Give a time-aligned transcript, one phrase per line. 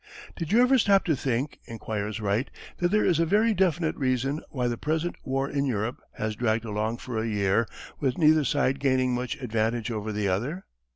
[0.35, 4.41] "Did you ever stop to think," inquires Wright, "that there is a very definite reason
[4.49, 7.67] why the present war in Europe has dragged along for a year
[7.99, 10.65] with neither side gaining much advantage over the other?